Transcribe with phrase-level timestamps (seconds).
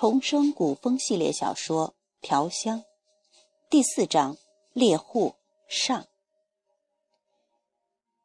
[0.00, 1.88] 重生古风系列小说
[2.22, 2.78] 《调香》
[3.68, 4.38] 第四章
[4.72, 5.34] 猎户
[5.68, 6.06] 上。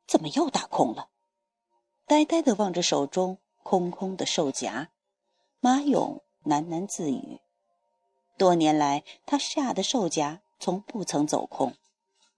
[0.08, 1.10] 怎么又打空了？
[2.08, 4.90] 呆呆地望着手中空空的兽夹，
[5.60, 7.42] 马勇喃喃自语：
[8.38, 11.76] 多年来，他下的兽夹从不曾走空，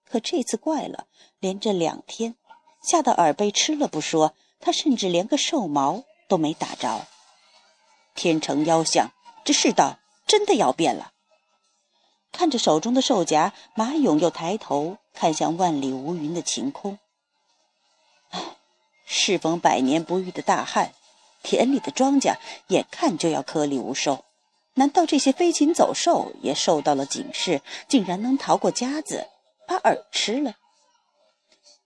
[0.03, 1.05] 可这次怪了，
[1.37, 2.35] 连着两天，
[2.81, 7.05] 吓得耳背吃了不说，他甚至连个兽毛都没打着。
[8.15, 9.11] 天成妖相。
[9.47, 11.13] 这世道真的要变了。
[12.33, 16.99] 看着手中的兽夹，马勇又抬头看向万里无云的晴空。
[18.31, 18.41] 唉，
[19.05, 20.91] 适逢百年不遇的大旱，
[21.43, 22.35] 田里的庄稼
[22.67, 24.25] 眼看就要颗粒无收。
[24.73, 29.29] 难道这些飞禽走兽也受到了警示，竟然能逃过夹子，
[29.65, 30.55] 把饵吃了？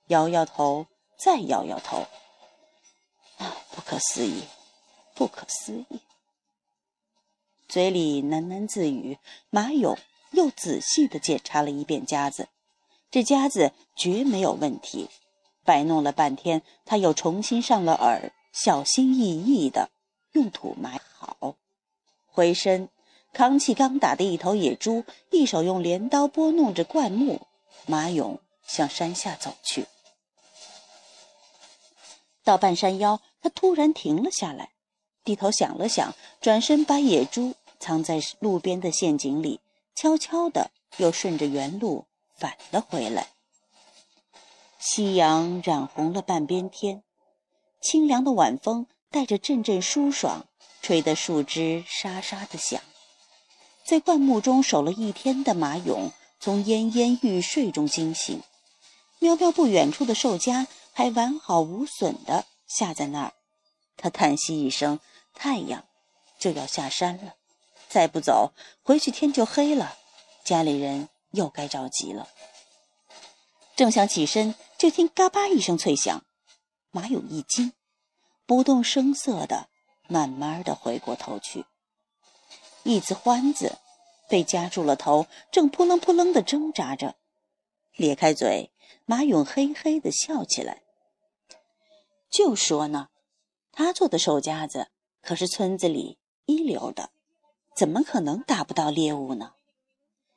[0.08, 2.08] 摇摇头，再摇摇头。
[3.38, 4.46] 啊，不可思议，
[5.14, 6.02] 不可思议！
[7.72, 9.18] 嘴里喃喃自语，
[9.50, 9.98] 马勇
[10.32, 12.50] 又仔细地检查了一遍夹子，
[13.10, 15.10] 这夹子绝没有问题。
[15.64, 19.90] 摆弄了半天，他又重新上了饵，小心翼翼地
[20.34, 21.56] 用土埋好。
[22.26, 22.90] 回身
[23.32, 27.40] 扛起刚打的一头野猪，一手用镰刀拨弄着灌木，
[27.86, 29.86] 马勇向山下走去。
[32.44, 34.72] 到半山腰，他突然停了下来，
[35.24, 37.54] 低头想了想，转身把野猪。
[37.82, 39.60] 藏在路边的陷阱里，
[39.96, 42.06] 悄悄地又顺着原路
[42.38, 43.28] 返了回来。
[44.80, 47.04] 夕阳染红了半边天，
[47.82, 50.46] 清凉的晚风带着阵阵舒爽，
[50.82, 52.80] 吹得树枝沙沙的响。
[53.84, 58.42] 在灌木中守了一天的马勇从奄奄欲睡中惊醒，
[59.20, 63.34] 喵喵不远处的兽夹，还完好无损地下在那儿。
[63.98, 65.00] 他叹息一声
[65.34, 65.84] ：“太阳
[66.40, 67.36] 就要下山了。”
[67.92, 69.98] 再不走，回去天就黑了，
[70.46, 72.30] 家里人又该着急了。
[73.76, 76.24] 正想起身，就听嘎巴一声脆响，
[76.92, 77.74] 马勇一惊，
[78.46, 79.68] 不动声色的
[80.08, 81.66] 慢慢的回过头去，
[82.84, 83.78] 一只獾子
[84.30, 87.16] 被夹住了头，正扑棱扑棱的挣扎着。
[87.98, 88.72] 咧开嘴，
[89.04, 90.82] 马勇嘿嘿的笑起来。
[92.30, 93.10] 就说呢，
[93.74, 94.88] 他做的手夹子
[95.22, 97.12] 可是村子里一流的。
[97.76, 99.54] 怎么可能打不到猎物呢？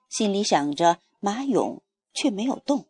[0.08, 2.86] 心里想着，马勇却没有动，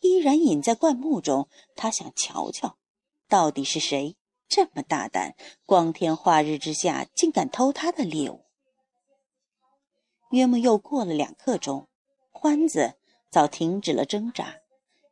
[0.00, 1.48] 依然隐在灌木中。
[1.76, 2.76] 他想瞧瞧，
[3.28, 4.16] 到底是谁
[4.48, 8.44] 这么大胆，光天化日之下竟敢偷他的猎物。
[10.30, 11.88] 约莫又过了两刻钟，
[12.32, 12.94] 欢子
[13.30, 14.56] 早停止了挣扎，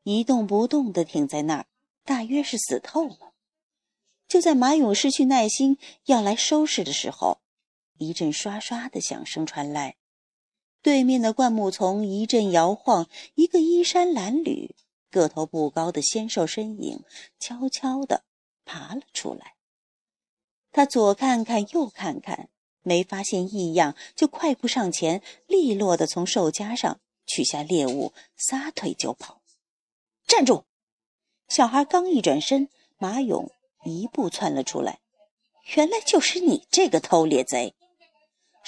[0.03, 1.67] 一动不动地挺在那儿，
[2.05, 3.33] 大约是死透了。
[4.27, 7.39] 就在马勇失去耐心要来收拾的时候。
[7.99, 9.97] 一阵刷刷的响声传来，
[10.83, 14.71] 对面的灌木丛一阵摇晃，一个衣衫褴褛、
[15.11, 17.05] 个头不高的纤瘦身影
[17.39, 18.25] 悄悄地
[18.65, 19.55] 爬了出来。
[20.71, 22.49] 他左看看，右看看，
[22.83, 29.43] 没发现异样，就快步上前，利落地从兽夹上取下猎物，撒腿就跑。
[30.27, 30.65] 站住！
[31.49, 33.51] 小孩刚一转身，马勇
[33.85, 35.01] 一步窜了出来。
[35.75, 37.75] 原来就是你这个偷猎贼！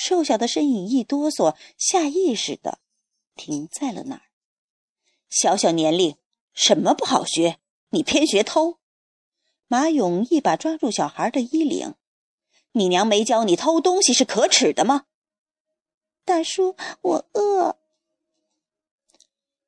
[0.03, 2.79] 瘦小的身影一哆嗦，下意识的
[3.35, 4.23] 停在了那儿。
[5.29, 6.17] 小小年龄，
[6.55, 7.59] 什么不好学？
[7.91, 8.79] 你偏学偷！
[9.69, 11.97] 马勇一把抓住小孩的衣领
[12.73, 15.05] ：“你娘没教你偷东西是可耻的吗？”
[16.25, 17.77] 大叔，我饿。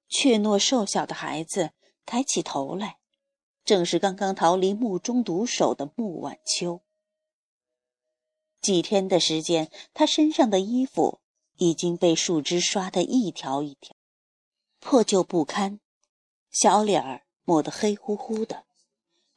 [0.09, 1.73] 怯懦瘦小的孩子
[2.07, 2.97] 抬起头来，
[3.67, 6.81] 正是刚刚逃离墓中毒手的穆晚秋。
[8.63, 11.19] 几天的时间，他身上的衣服
[11.57, 13.97] 已经被树枝刷得一条一条，
[14.79, 15.81] 破旧不堪，
[16.51, 18.65] 小脸儿抹得黑乎乎的，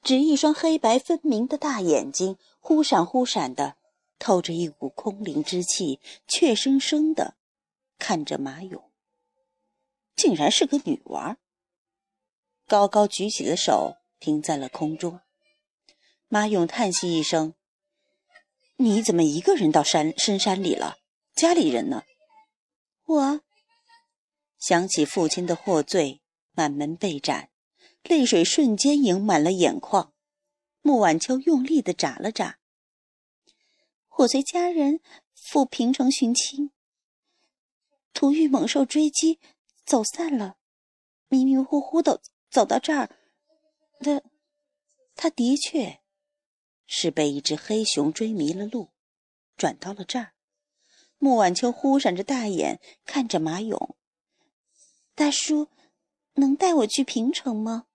[0.04, 3.78] 只一双黑白分明的大眼睛忽闪忽闪的，
[4.20, 7.36] 透着一股空灵之气，怯生生的
[7.98, 8.92] 看着马勇，
[10.16, 11.38] 竟然是个女娃。
[12.68, 15.20] 高高举起的手停在了空中，
[16.28, 17.56] 马勇叹息一声。
[18.78, 20.98] 你怎么一个人到山深山里了？
[21.34, 22.04] 家里人呢？
[23.06, 23.42] 我
[24.60, 27.50] 想起父亲的获罪，满门被斩，
[28.04, 30.14] 泪水瞬间盈满了眼眶。
[30.82, 32.60] 穆晚秋用力的眨了眨。
[34.18, 35.00] 我随家人
[35.34, 36.72] 赴平城寻亲，
[38.14, 39.40] 途遇猛兽追击，
[39.86, 40.58] 走散了，
[41.28, 43.10] 迷迷糊糊的走到这儿。
[44.02, 44.22] 他，
[45.16, 46.02] 他的确。
[46.88, 48.90] 是被一只黑熊追迷了路，
[49.58, 50.34] 转到了这儿。
[51.18, 53.96] 穆晚秋忽闪着大眼看着马勇
[55.16, 55.70] ：“大叔，
[56.34, 57.88] 能带我去平城吗？”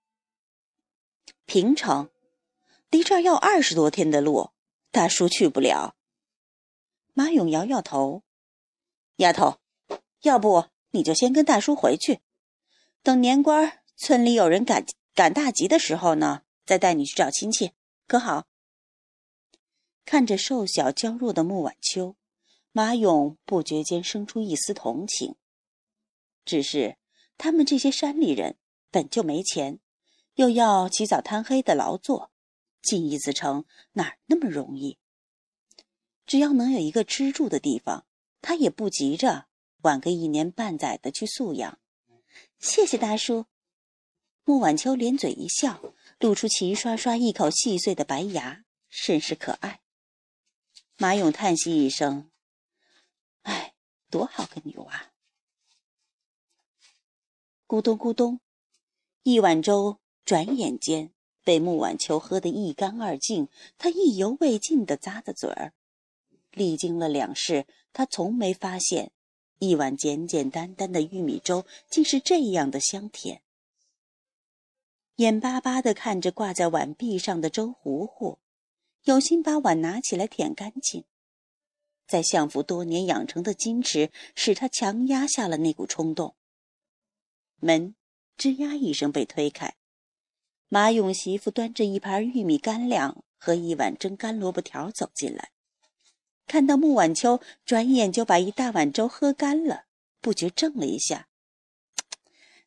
[1.45, 2.09] 平城，
[2.89, 4.49] 离这儿要二十多天的路，
[4.91, 5.95] 大叔去不了。
[7.13, 8.23] 马勇摇摇头
[9.17, 9.59] ：“丫头，
[10.21, 12.19] 要不你就先跟大叔回去，
[13.03, 17.71] 等年关村里有人赶赶大集的时候呢，再带你去找亲戚，
[18.07, 18.47] 可好？”
[20.05, 22.15] 看着瘦小娇弱的穆晚秋。
[22.73, 25.35] 马勇不觉间生出一丝同情。
[26.45, 26.95] 只是
[27.37, 28.57] 他们这些山里人
[28.89, 29.79] 本就没钱，
[30.35, 32.31] 又要起早贪黑的劳作，
[32.81, 34.97] 进一子城哪那么容易？
[36.25, 38.05] 只要能有一个吃住的地方，
[38.41, 39.47] 他也不急着
[39.81, 41.77] 晚个一年半载的去宿养。
[42.57, 43.47] 谢谢大叔。
[44.45, 45.81] 穆晚秋咧嘴一笑，
[46.19, 49.80] 露出齐刷刷一口细碎的白牙，甚是可爱。
[51.01, 52.29] 马勇叹息一声。
[53.41, 53.73] 哎，
[54.11, 55.11] 多好个女娃！
[57.65, 58.39] 咕咚咕咚，
[59.23, 61.11] 一碗粥转眼间
[61.43, 63.49] 被穆晚秋喝得一干二净。
[63.79, 65.73] 他意犹未尽的咂着嘴儿。
[66.51, 69.11] 历经了两世，他从没发现
[69.57, 73.41] 一碗简简单单的玉米粥竟是这样的香甜。
[75.15, 78.37] 眼巴巴地看着挂在碗壁上的粥糊糊，
[79.03, 81.05] 有心把碗拿起来舔干净。
[82.07, 86.35] 在相府多年养成的矜持，使他强压下了那股冲动。
[87.57, 87.95] 门
[88.37, 89.75] 吱呀一声被推开，
[90.67, 95.51] 马勇媳妇端着一盘玉米干粮和一碗蒸干萝卜条走进来，
[96.47, 99.85] 看到穆晚秋，转眼就把一大碗粥喝干了，
[100.19, 101.29] 不觉怔了一下。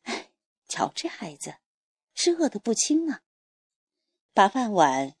[0.03, 0.31] 哎，
[0.67, 1.55] 瞧这孩子，
[2.13, 3.21] 是饿得不轻啊！
[4.33, 5.15] 把饭碗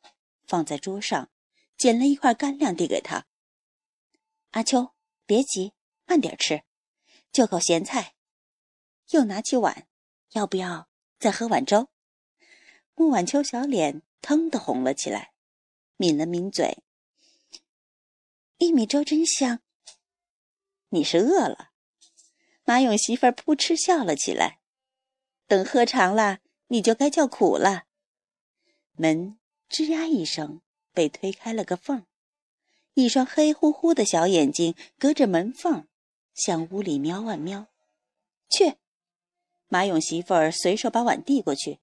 [0.47, 1.29] 放在桌上，
[1.77, 3.25] 捡了一块干粮递给他。
[4.51, 4.93] 阿秋，
[5.25, 5.73] 别急，
[6.05, 6.63] 慢点吃，
[7.31, 8.15] 就口咸菜。
[9.09, 9.87] 又拿起碗，
[10.31, 10.89] 要不要
[11.19, 11.89] 再喝碗粥？
[12.95, 15.33] 穆晚秋小脸腾的红了起来，
[15.97, 16.83] 抿了抿嘴。
[18.59, 19.61] 玉米粥真香。
[20.89, 21.71] 你是饿了？
[22.63, 24.59] 马勇媳妇儿扑哧笑了起来。
[25.45, 27.83] 等喝长了，你就该叫苦了。
[28.93, 29.37] 门
[29.75, 30.61] 吱呀一声
[30.93, 32.05] 被推开了个缝。
[32.93, 35.85] 一双黑乎乎的小眼睛隔着门缝，
[36.33, 37.67] 向屋里瞄啊瞄。
[38.49, 38.77] 去，
[39.67, 41.81] 马勇媳妇儿随手把碗递过去，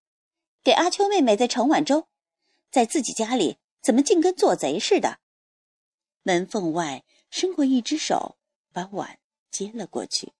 [0.64, 2.08] 给阿秋妹妹再盛碗粥。
[2.70, 5.18] 在自己家里，怎么竟跟做贼似的？
[6.22, 8.38] 门缝外伸过一只手，
[8.72, 9.18] 把碗
[9.50, 10.32] 接了过去。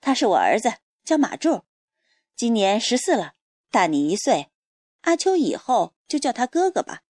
[0.00, 1.64] 他是我儿子，叫马柱，
[2.34, 3.34] 今年十四了，
[3.70, 4.48] 大你一岁。
[5.02, 7.02] 阿秋以后就叫他哥哥吧。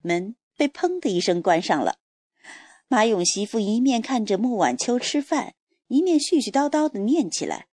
[0.00, 0.34] 门。
[0.54, 1.98] 被砰的一声关上了。
[2.86, 5.54] 马勇媳妇一面看着穆晚秋吃饭，
[5.88, 7.66] 一面絮絮叨叨的念起来：“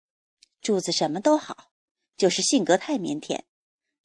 [0.60, 1.70] 柱子什么都好，
[2.18, 3.40] 就是性格太腼腆，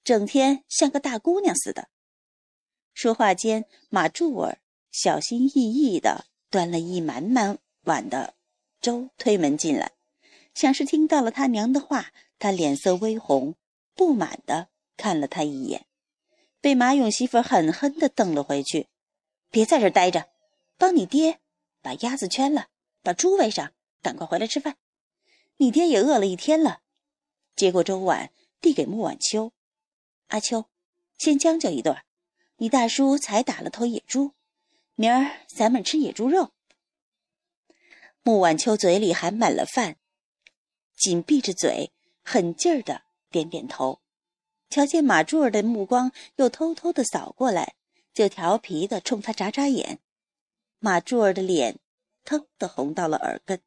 [0.04, 1.90] 整天像个大姑娘似的。”
[2.96, 4.60] 说话间，马柱儿
[4.92, 8.36] 小心翼翼的端了一满满碗的
[8.80, 9.92] 粥推门进来，
[10.56, 12.14] 像是听到了他娘的话。
[12.40, 13.56] 他脸色微红，
[13.94, 15.86] 不满的看了他一眼。
[16.62, 18.88] 被马勇媳妇狠狠地瞪了回去，
[19.50, 20.30] 别在这待着，
[20.78, 21.40] 帮你爹
[21.82, 22.68] 把鸭子圈了，
[23.02, 24.78] 把猪喂上，赶快回来吃饭。
[25.58, 26.82] 你爹也饿了一天了。
[27.56, 28.32] 接过粥碗，
[28.62, 29.52] 递给穆晚秋
[30.30, 30.70] ：“阿秋，
[31.18, 31.98] 先将就一顿。
[32.58, 34.34] 你大叔才打了头野猪，
[34.94, 36.52] 明儿咱们吃野猪肉。”
[38.24, 39.98] 穆晚秋嘴里含满了饭，
[40.96, 41.92] 紧闭着嘴，
[42.24, 44.01] 狠劲儿的点点头。
[44.72, 47.76] 瞧见马柱儿的目光又偷偷的扫过来，
[48.14, 50.00] 就调皮的冲他眨眨眼。
[50.80, 51.78] 马柱儿的脸
[52.24, 53.60] 腾的红到了耳根，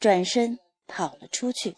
[0.00, 0.58] 转身
[0.88, 1.76] 跑了出去。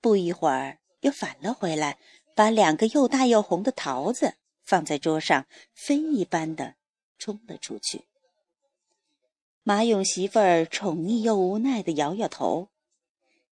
[0.00, 1.98] 不一会儿又返了回来，
[2.34, 6.76] 把两个又大又红的桃子放在桌上，飞一般的
[7.18, 8.06] 冲了出去。
[9.62, 12.70] 马勇媳妇儿宠溺又无奈的摇摇头，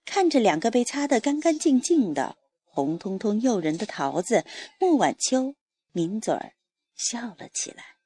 [0.07, 2.39] 看着两个被擦得干干净净的。
[2.77, 4.45] 红彤彤诱人的桃子，
[4.79, 5.55] 穆晚秋
[5.95, 6.53] 抿嘴儿
[6.95, 7.97] 笑了起来。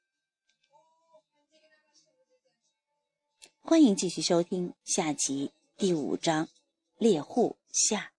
[3.59, 6.45] 欢迎继续收听下集第五章
[6.97, 8.13] 《猎户下》。